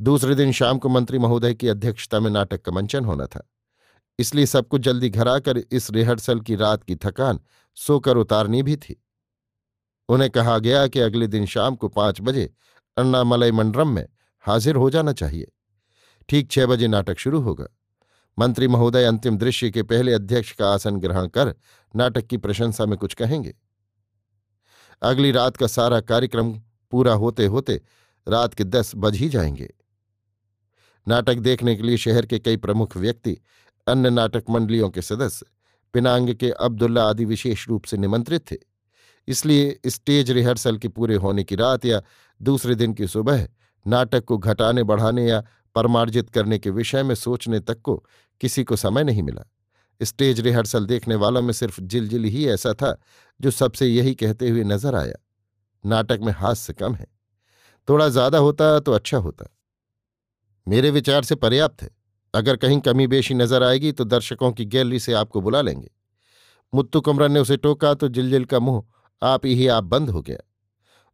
दूसरे 0.00 0.34
दिन 0.34 0.52
शाम 0.52 0.78
को 0.78 0.88
मंत्री 0.88 1.18
महोदय 1.18 1.54
की 1.54 1.68
अध्यक्षता 1.68 2.20
में 2.20 2.30
नाटक 2.30 2.62
का 2.62 2.72
मंचन 2.72 3.04
होना 3.04 3.26
था। 3.26 3.48
इसलिए 4.18 4.46
सब 4.46 4.68
कुछ 4.68 4.82
जल्दी 4.82 5.08
घर 5.08 5.28
आकर 5.28 5.58
इस 5.58 5.90
रिहर्सल 5.90 6.40
की 6.40 6.54
रात 6.54 6.84
की 6.84 6.96
थकान 6.96 7.40
सोकर 7.74 8.16
उतारनी 8.16 8.62
भी 8.62 8.76
थी। 8.76 9.02
उन्हें 10.08 10.30
कहा 10.30 10.58
गया 10.58 10.86
कि 10.86 11.00
अगले 11.00 11.26
दिन 11.26 11.46
शाम 11.46 11.76
को 11.76 11.88
पाँच 11.88 12.20
बजे 12.20 12.52
अन्नामलई 12.96 13.52
मंडरम 13.52 13.88
में 13.88 14.08
हाजिर 14.40 14.76
हो 14.76 14.90
जाना 14.90 15.12
चाहिए। 15.12 15.52
ठीक 16.28 16.50
छह 16.50 16.66
बजे 16.66 16.88
नाटक 16.88 17.18
शुरू 17.18 17.40
होगा। 17.40 17.66
मंत्री 18.38 18.68
महोदय 18.68 19.04
अंतिम 19.04 19.38
दृश्य 19.38 19.70
के 19.70 19.82
पहले 19.82 20.12
अध्यक्ष 20.12 20.52
का 20.52 20.74
आसन 20.74 20.96
ग्रहण 20.96 21.26
कर 21.26 21.54
नाटक 21.96 22.26
की 22.26 22.36
प्रशंसा 22.36 22.86
में 22.86 22.98
कुछ 22.98 23.14
कहेंगे। 23.14 23.54
अगली 25.02 25.30
रात 25.30 25.56
का 25.56 25.66
सारा 25.66 26.00
कार्यक्रम 26.00 26.52
पूरा 26.90 27.12
होते 27.12 27.46
होते 27.46 27.80
रात 28.28 28.54
के 28.54 28.64
दस 28.64 28.92
बज 28.96 29.16
ही 29.16 29.28
जाएँगे। 29.28 29.74
नाटक 31.08 31.34
देखने 31.34 31.76
के 31.76 31.82
लिए 31.82 31.96
शहर 31.96 32.26
के 32.26 32.38
कई 32.38 32.56
प्रमुख 32.56 32.96
व्यक्ति 32.96 33.38
अन्य 33.86 34.10
नाटक 34.10 34.44
मंडलियों 34.50 34.90
के 34.90 35.02
सदस्य 35.02 35.46
पिनांग 35.94 36.34
के 36.34 36.50
अब्दुल्ला 36.50 37.04
आदि 37.04 37.24
विशेष 37.24 37.68
रूप 37.68 37.84
से 37.84 37.96
निमंत्रित 37.96 38.50
थे। 38.50 38.56
इसलिए 39.28 39.78
स्टेज 39.86 40.30
रिहर्सल 40.30 40.78
के 40.78 40.88
पूरे 40.88 41.16
होने 41.16 41.44
की 41.44 41.54
रात 41.54 41.84
या 41.84 42.00
दूसरे 42.40 42.74
दिन 42.74 42.92
की 42.94 43.06
सुबह 43.06 43.46
नाटक 43.86 44.24
को 44.24 44.38
घटाने, 44.38 44.82
बढ़ाने 44.82 45.26
या 45.26 45.42
परमार्जित 45.76 46.30
करने 46.30 46.58
के 46.58 46.70
विषय 46.70 47.02
में 47.02 47.14
सोचने 47.14 47.60
तक 47.60 47.80
को 47.80 47.96
किसी 48.40 48.64
को 48.64 48.76
समय 48.76 49.04
नहीं 49.04 49.22
मिला। 49.22 49.44
स्टेज 50.00 50.40
रिहर्सल 50.40 50.86
देखने 50.86 51.14
वालों 51.14 51.42
में 51.42 51.52
सिर्फ़ 51.52 51.80
जिलजिल 51.80 52.24
ही 52.24 52.46
ऐसा 52.48 52.72
था 52.74 52.96
जो 53.40 53.50
सबसे 53.50 53.86
यही 53.86 54.14
कहते 54.14 54.48
हुए 54.48 54.64
नज़र 54.64 54.94
आया, 54.94 55.14
नाटक 55.84 56.20
में 56.22 56.32
हास्य 56.32 56.72
कम 56.72 56.94
है। 56.94 57.06
थोड़ा 57.88 58.08
ज़्यादा 58.08 58.38
होता 58.38 58.78
तो 58.80 58.92
अच्छा 58.92 59.18
होता। 59.18 59.46
मेरे 60.66 60.90
विचार 60.90 61.24
से 61.24 61.34
पर्याप्त 61.34 61.82
है। 61.82 61.90
अगर 62.36 62.56
कहीं 62.56 62.80
कमी 62.80 63.06
बेशी 63.06 63.34
नज़र 63.34 63.62
आएगी 63.62 63.92
तो 63.92 64.04
दर्शकों 64.04 64.50
की 64.52 64.64
गैलरी 64.64 64.98
से 65.00 65.12
आपको 65.12 65.40
बुला 65.40 65.60
लेंगे। 65.60 65.90
मुत्तु 66.72 67.00
कुमरन 67.00 67.32
ने 67.32 67.40
उसे 67.40 67.56
टोका 67.56 67.94
तो 67.94 68.08
जिलजिल 68.08 68.44
का 68.44 68.58
मुँह 68.60 68.82
आप 69.22 69.46
ही 69.46 69.68
आप 69.68 69.84
बंद 69.84 70.10
हो 70.10 70.22
गया। 70.22 70.38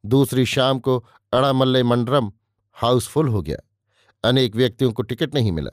दूसरी 0.04 0.46
शाम 0.46 0.78
को 0.78 0.98
अड़ामल्ले 1.32 1.82
मंडरम 1.82 2.32
हाउसफुल 2.76 3.28
हो 3.28 3.42
गया। 3.42 3.58
अनेक 4.24 4.56
व्यक्तियों 4.56 4.92
को 4.92 5.02
टिकट 5.02 5.34
नहीं 5.34 5.52
मिला। 5.52 5.70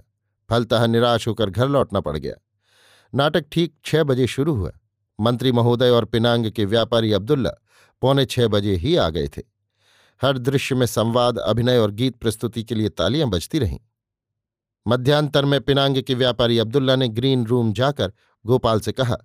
फलतः 0.49 0.85
निराश 0.87 1.27
होकर 1.27 1.49
घर 1.49 1.67
लौटना 1.67 1.99
पड़ 1.99 2.17
गया। 2.17 2.35
नाटक 3.13 3.45
ठीक 3.51 3.73
छह 3.85 4.03
बजे 4.03 4.27
शुरू 4.27 4.55
हुआ। 4.55 4.71
मंत्री 5.19 5.51
महोदय 5.51 5.89
और 5.89 6.05
पिनांग 6.05 6.51
के 6.51 6.65
व्यापारी 6.65 7.11
अब्दुल्ला 7.13 7.51
पौने 8.01 8.25
छह 8.25 8.47
बजे 8.47 8.75
ही 8.75 8.95
आ 8.95 9.09
गए 9.09 9.27
थे। 9.27 9.41
हर 10.21 10.37
दृश्य 10.37 10.75
में 10.75 10.85
संवाद, 10.85 11.37
अभिनय 11.37 11.77
और 11.77 11.91
गीत 11.91 12.15
प्रस्तुति 12.15 12.63
के 12.63 12.75
लिए 12.75 12.89
तालियाँ 12.89 13.29
बजती 13.29 13.59
रहीं। 13.59 13.79
मध्यांतर 14.87 15.45
में 15.45 15.59
पिनांग 15.61 16.01
के 16.01 16.13
व्यापारी 16.13 16.57
अब्दुल्ला 16.59 16.95
ने 16.95 17.07
ग्रीन 17.07 17.45
रूम 17.45 17.73
जाकर 17.73 18.13
गोपाल 18.45 18.79
से 18.79 18.91
कहा, 18.91 19.17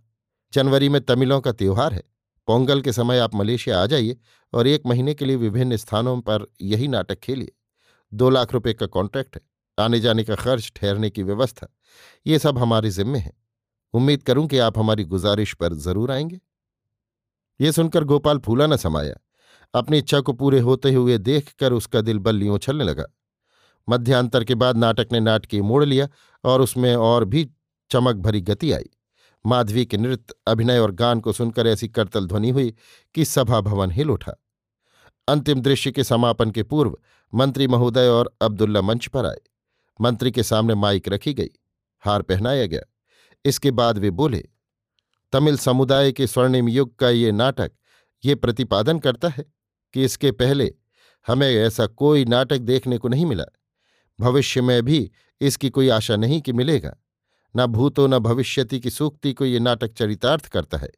जनवरी 0.52 0.88
में 0.88 1.00
तमिलों 1.00 1.40
का 1.40 1.52
त्यौहार 1.52 1.94
है। 1.94 2.02
पोंगल 2.48 2.80
के 2.80 2.92
समय 2.92 3.18
आप 3.18 3.34
मलेशिया 3.34 3.82
आ 3.82 3.86
जाइए 3.86 4.16
और 4.52 4.66
एक 4.66 4.86
महीने 4.86 5.14
के 5.14 5.24
लिए 5.24 5.36
विभिन्न 5.36 5.76
स्थानों 5.76 6.20
पर 6.20 6.46
यही 6.62 6.88
नाटक 6.88 7.18
खेलिए। 7.18 7.52
दो 8.12 8.30
लाख 8.30 8.52
रुपए 8.52 8.72
का 8.72 8.86
कॉन्ट्रैक्ट 8.86 9.36
है। 9.36 9.40
आने 9.78 10.00
जाने 10.00 10.24
का 10.24 10.34
खर्च, 10.34 10.72
ठहरने 10.76 11.10
की 11.10 11.22
व्यवस्था, 11.22 11.66
ये 12.26 12.38
सब 12.38 12.58
हमारे 12.58 12.90
जिम्मे 12.90 13.18
है। 13.18 13.32
उम्मीद 13.94 14.22
करूँ 14.22 14.46
कि 14.46 14.58
आप 14.58 14.78
हमारी 14.78 15.04
गुजारिश 15.04 15.54
पर 15.54 15.74
ज़रूर 15.74 16.10
आएँगे। 16.12 16.40
ये 17.60 17.72
सुनकर 17.72 18.04
गोपाल 18.04 18.38
फूला 18.38 18.66
न 18.66 18.76
समाया। 18.76 19.14
अपनी 19.74 19.98
इच्छा 19.98 20.20
को 20.20 20.32
पूरे 20.32 20.60
होते 20.60 20.92
हुए 20.92 21.18
देखकर 21.18 21.72
उसका 21.72 22.00
दिल 22.00 22.18
बल्लियों 22.18 22.58
छलने 22.58 22.84
लगा। 22.84 23.04
मध्यांतर 23.88 24.44
के 24.44 24.54
बाद 24.54 24.76
नाटक 24.76 25.08
ने 25.12 25.20
नाटकीय 25.20 25.62
मोड़ 25.62 25.84
लिया 25.84 26.08
और 26.44 26.60
उसमें 26.60 26.94
और 26.96 27.24
भी 27.24 27.48
चमक 27.90 28.16
भरी 28.16 28.40
गति 28.40 28.72
आई। 28.72 28.90
माधवी 29.46 29.86
के 29.86 29.96
नृत्य, 29.96 30.34
अभिनय 30.46 30.78
और 30.78 30.90
गान 30.90 31.20
को 31.20 31.32
सुनकर 31.32 31.66
ऐसी 31.66 31.88
करतल 31.88 32.26
ध्वनि 32.26 32.50
हुई 32.50 32.74
कि 33.14 33.24
सभा 33.24 33.60
भवन 33.60 33.90
हिल 33.90 34.10
उठा। 34.10 34.34
अंतिम 35.28 35.60
दृश्य 35.60 35.92
के 35.92 36.04
समापन 36.04 36.50
के 36.50 36.62
पूर्व 36.62 36.96
मंत्री 37.34 37.66
महोदय 37.66 38.08
और 38.08 38.36
अब्दुल्ला 38.42 38.80
मंच 38.82 39.06
पर 39.06 39.26
आए। 39.26 39.40
मंत्री 40.00 40.30
के 40.30 40.42
सामने 40.42 40.74
माइक 40.74 41.08
रखी 41.08 41.34
गई, 41.34 41.50
हार 42.02 42.22
पहनाया 42.22 42.66
गया। 42.66 42.82
इसके 43.44 43.70
बाद 43.70 43.98
वे 43.98 44.10
बोले, 44.10 44.44
तमिल 45.32 45.56
समुदाय 45.56 46.12
के 46.12 46.26
स्वर्णिम 46.26 46.68
युग 46.68 46.96
का 46.96 47.10
ये 47.10 47.32
नाटक, 47.32 47.72
ये 48.24 48.34
प्रतिपादन 48.34 48.98
करता 48.98 49.28
है 49.28 49.44
कि 49.94 50.04
इसके 50.04 50.32
पहले 50.32 50.74
हमें 51.26 51.48
ऐसा 51.48 51.86
कोई 51.86 52.24
नाटक 52.24 52.58
देखने 52.58 52.98
को 52.98 53.08
नहीं 53.08 53.26
मिला। 53.26 53.44
भविष्य 54.20 54.60
में 54.60 54.82
भी 54.82 55.10
इसकी 55.40 55.70
कोई 55.70 55.88
आशा 55.88 56.16
नहीं 56.16 56.40
कि 56.40 56.52
मिलेगा। 56.52 56.96
न 57.56 57.66
भूतो, 57.66 58.06
न 58.06 58.18
भविष्यति 58.18 58.80
की 58.80 58.90
सूक्ति 58.90 59.32
को 59.32 59.44
ये 59.44 59.58
नाटक 59.58 59.92
चरितार्थ 59.92 60.46
करता 60.46 60.78
है। 60.78 60.90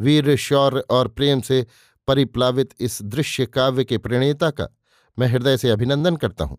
वीर 0.00 0.36
शौर्य 0.36 0.80
और 0.80 1.08
प्रेम 1.08 1.40
से 1.40 1.66
परिप्लावित 2.06 2.74
इस 2.80 3.02
दृश्य 3.02 3.46
काव्य 3.46 3.84
के 3.84 3.98
प्रणेता 3.98 4.50
का 4.50 4.68
मैं 5.18 5.26
हृदय 5.26 5.56
से 5.56 5.70
अभिनंदन 5.70 6.16
करता 6.16 6.44
हूँ। 6.44 6.58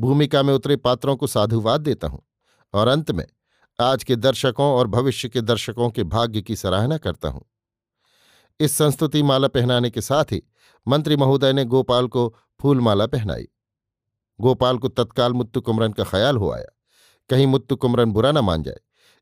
भूमिका 0.00 0.42
में 0.42 0.54
उतरे 0.54 0.76
पात्रों 0.76 1.16
को 1.16 1.26
साधुवाद 1.26 1.80
देता 1.80 2.06
हूँ 2.06 2.22
और 2.74 2.88
अंत 2.88 3.10
में 3.10 3.26
आज 3.80 4.04
के 4.04 4.16
दर्शकों 4.16 4.66
और 4.66 4.86
भविष्य 4.86 5.28
के 5.28 5.40
दर्शकों 5.40 5.90
के 5.90 6.04
भाग्य 6.04 6.42
की 6.42 6.56
सराहना 6.56 6.98
करता 6.98 7.28
हूँ। 7.28 7.44
इस 8.60 8.72
संस्तुति 8.72 9.22
माला 9.22 9.48
पहनाने 9.48 9.90
के 9.90 10.00
साथ 10.00 10.24
ही 10.24 10.42
मंत्री 10.88 11.16
महोदय 11.16 11.52
ने 11.52 11.64
गोपाल 11.64 12.06
को 12.06 12.36
फूलमाला 12.60 13.06
पहनाई। 13.06 13.48
गोपाल 14.40 14.78
को 14.78 14.88
तत्काल 14.88 15.32
मुत्तु 15.32 15.60
कुमरन 15.60 15.92
का 15.92 16.04
ख्याल 16.04 16.36
हो 16.36 16.52
आया। 16.52 16.66
कहीं 17.30 17.46
मुत्तु 17.46 17.76
कुमरन 17.76 18.12
बुरा 18.12 18.32
न 18.32 18.38
मान 18.38 18.62
जाए। 18.62 18.80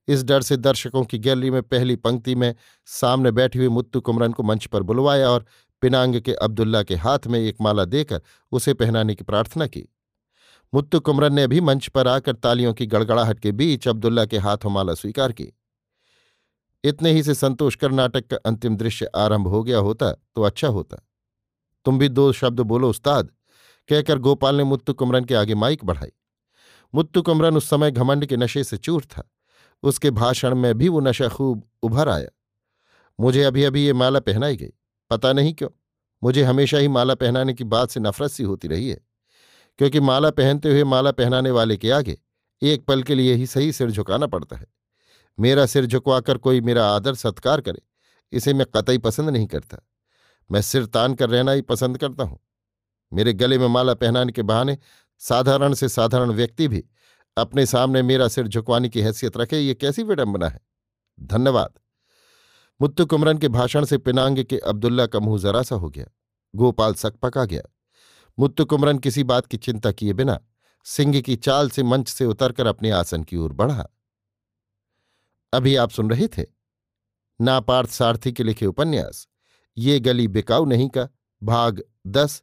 इस 0.09 0.25
डर 0.25 0.43
से 0.43 0.57
दर्शकों 0.57 1.05
की 1.05 1.19
गैलरी 1.19 1.51
में 1.51 1.63
पहली 1.63 1.97
पंक्ति 1.97 2.35
में 2.35 2.55
सामने 2.87 3.31
बैठी 3.31 3.59
हुई 3.59 3.69
मुत्तु 3.69 4.01
कुमरन 4.01 4.33
को 4.33 4.43
मंच 4.43 4.67
पर 4.67 4.83
बुलवाया 4.83 5.31
और 5.31 5.45
पिनांग 5.83 6.21
के 6.21 6.33
अब्दुल्ला 6.33 6.83
के 6.83 6.95
हाथ 6.95 7.27
में 7.27 7.39
एक 7.41 7.57
माला 7.61 7.85
देकर 7.85 8.23
उसे 8.53 8.75
पहनाने 8.75 9.15
की 9.15 9.25
प्रार्थना 9.25 9.67
की। 9.67 9.85
मुत्तु 10.75 11.01
कुमरन 11.01 11.35
ने 11.35 11.47
भी 11.47 11.61
मंच 11.61 11.89
पर 11.89 12.09
आकर 12.09 12.33
तालियों 12.33 12.73
की 12.75 12.87
गड़गड़ाहट 12.87 13.41
के 13.41 13.53
बीच 13.53 13.89
अब्दुल्ला 13.89 14.25
के 14.25 14.39
हाथों 14.39 14.71
माला 14.71 14.95
स्वीकार 14.95 15.33
की। 15.33 15.53
इतने 16.85 17.11
ही 17.11 17.23
से 17.23 17.35
संतोष 17.35 17.77
कर 17.77 17.91
नाटक 17.91 18.27
का 18.27 18.37
अंतिम 18.47 18.77
दृश्य 18.77 19.07
आरंभ 19.17 19.49
हो 19.49 19.63
गया 19.63 19.79
होता 19.79 20.13
तो 20.13 20.43
अच्छा 20.43 20.69
होता। 20.69 20.97
तुम 21.85 21.99
भी 21.99 22.09
दो 22.09 22.33
शब्द 22.33 22.61
बोलो, 22.61 22.91
उस्ताद। 22.91 23.31
कहकर 23.89 24.19
गोपाल 24.19 24.57
ने 24.57 24.65
मुत्तु 24.65 24.95
कुमरन 24.95 25.25
के 25.25 25.35
आगे 25.35 25.55
माइक 25.55 25.85
बढ़ाई। 25.85 26.13
मुत्तु 26.95 27.23
कुमरन 27.23 27.57
उस 27.57 27.69
समय 27.71 27.91
घमंड 27.91 28.27
के 28.27 28.37
नशे 28.37 28.65
से 28.65 28.77
चूर 28.77 29.05
था। 29.05 29.29
उसके 29.83 30.11
भाषण 30.13 30.55
में 30.55 30.75
भी 30.79 30.89
वो 30.89 31.01
नशा 31.01 31.29
खूब 31.29 31.63
उभर 31.83 32.09
आया। 32.09 32.29
मुझे 33.19 33.43
अभी 33.43 33.65
अभी 33.65 33.85
ये 33.87 33.93
माला 33.93 34.21
पहनाई 34.21 34.57
गई। 34.57 34.73
पता 35.11 35.33
नहीं 35.33 35.53
क्यों, 35.55 35.69
मुझे 36.23 36.43
हमेशा 36.43 36.79
ही 36.79 36.89
माला 36.89 37.15
पहनाने 37.15 37.55
की 37.55 37.65
बात 37.67 37.91
से 37.91 38.01
नफरत 38.01 38.31
सी 38.31 38.43
होती 38.43 38.69
रही 38.69 38.89
है, 38.89 39.01
क्योंकि 39.79 40.01
माला 40.01 40.31
पहनते 40.31 40.71
हुए 40.71 40.85
माला 40.85 41.11
पहनाने 41.13 41.51
वाले 41.51 41.77
के 41.77 41.91
आगे 41.91 42.19
एक 42.63 42.85
पल 42.85 43.03
के 43.03 43.15
लिए 43.15 43.35
ही 43.35 43.47
सही 43.47 43.73
सिर 43.73 43.91
झुकाना 43.91 44.27
पड़ता 44.27 44.57
है। 44.57 44.67
मेरा 45.39 45.67
सिर 45.67 45.87
झुकवाकर 45.87 46.39
कोई 46.39 46.61
मेरा 46.61 46.87
आदर 46.87 47.15
सत्कार 47.15 47.61
करे, 47.61 47.83
इसे 48.33 48.55
मैं 48.55 48.67
कतई 48.77 48.99
पसंद 48.99 49.31
नहीं 49.31 49.47
करता। 49.47 49.79
मैं 50.51 50.63
सिर 50.63 50.87
तान 50.87 51.15
कर 51.15 51.31
रहना 51.31 51.53
ही 51.53 51.63
पसंद 51.63 51.99
करता 51.99 52.25
हूँ। 52.25 52.39
मेरे 53.13 53.33
गले 53.33 53.59
में 53.59 53.67
माला 53.67 53.95
पहनाने 53.95 54.33
के 54.33 54.43
बहाने 54.43 54.79
साधारण 55.19 55.75
से 55.75 55.89
साधारण 55.89 56.31
व्यक्ति 56.31 56.69
भी 56.69 56.85
अपने 57.37 57.67
सामने 57.67 58.03
मेरा 58.03 58.29
सिर 58.29 58.49
झुकवाने 58.49 58.89
की 58.89 59.01
हैसियत 59.01 59.37
रखे, 59.37 59.59
ये 59.59 59.75
कैसी 59.75 60.03
विडंबना 60.03 60.49
है? 60.49 60.61
धन्यवाद। 61.21 61.71
मुत्तु 62.81 63.07
कुमरन 63.07 63.39
के 63.39 63.49
भाषण 63.49 63.85
से 63.85 63.99
पिनांग 63.99 64.45
के 64.45 64.59
अब्दुल्ला 64.59 65.07
का 65.07 65.19
मुँह 65.19 65.41
जरा 65.41 65.63
सा 65.63 65.77
हो 65.77 65.91
गया। 65.91 66.07
गोपाल 66.55 66.95
सकपका 66.95 67.45
गया। 67.45 67.63
मुत्तु 68.39 68.65
कुमरन 68.65 68.99
किसी 68.99 69.25
बात 69.25 69.47
की 69.47 69.57
चिंता 69.57 69.93
किए 69.93 70.13
बिना 70.13 70.41
सिंह 70.85 71.21
की 71.21 71.37
चाल 71.37 71.71
से 71.71 71.83
मंच 71.83 72.09
से 72.09 72.25
उतरकर 72.25 72.67
अपने 72.67 72.91
आसन 72.91 73.23
की 73.23 73.37
ओर 73.37 73.53
बढ़ा। 73.53 73.89
अभी 75.53 75.77
आप 75.77 75.91
सुन 75.91 76.11
रहे 76.11 76.29
थे 76.29 76.47
नापार्थ 77.41 77.91
सारथी 77.91 78.33
के 78.33 78.43
लिखे 78.43 78.67
उपन्यास, 78.67 79.29
ये 79.79 80.01
गली 80.01 80.29
बिकाऊ 80.29 80.65
नहीं 80.65 80.89
का, 80.89 81.09
भाग 81.43 81.83
दस 82.07 82.43